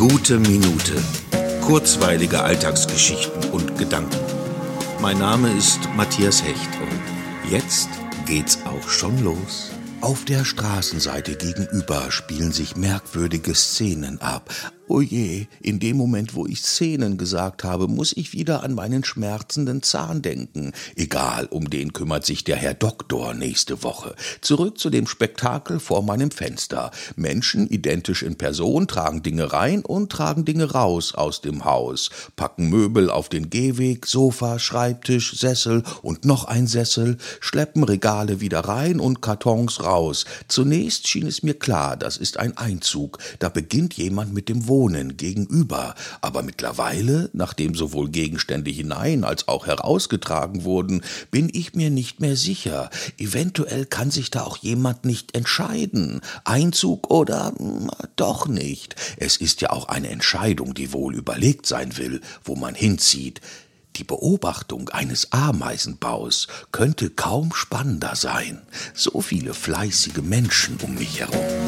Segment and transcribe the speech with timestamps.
[0.00, 0.94] Gute Minute.
[1.60, 4.16] Kurzweilige Alltagsgeschichten und Gedanken.
[5.02, 7.90] Mein Name ist Matthias Hecht und jetzt
[8.24, 9.72] geht's auch schon los.
[10.00, 14.48] Auf der Straßenseite gegenüber spielen sich merkwürdige Szenen ab.
[14.92, 19.84] Oh in dem Moment, wo ich Szenen gesagt habe, muss ich wieder an meinen schmerzenden
[19.84, 20.72] Zahn denken.
[20.96, 24.16] Egal, um den kümmert sich der Herr Doktor nächste Woche.
[24.40, 26.90] Zurück zu dem Spektakel vor meinem Fenster.
[27.14, 32.68] Menschen, identisch in Person, tragen Dinge rein und tragen Dinge raus aus dem Haus, packen
[32.68, 38.98] Möbel auf den Gehweg, Sofa, Schreibtisch, Sessel und noch ein Sessel, schleppen Regale wieder rein
[38.98, 40.24] und Kartons raus.
[40.48, 43.18] Zunächst schien es mir klar, das ist ein Einzug.
[43.38, 49.46] Da beginnt jemand mit dem Wohnen Wohnen gegenüber, aber mittlerweile, nachdem sowohl Gegenstände hinein als
[49.46, 52.88] auch herausgetragen wurden, bin ich mir nicht mehr sicher.
[53.18, 56.22] Eventuell kann sich da auch jemand nicht entscheiden.
[56.44, 58.96] Einzug oder hm, doch nicht.
[59.18, 63.42] Es ist ja auch eine Entscheidung, die wohl überlegt sein will, wo man hinzieht.
[63.96, 68.62] Die Beobachtung eines Ameisenbaus könnte kaum spannender sein.
[68.94, 71.59] So viele fleißige Menschen um mich herum.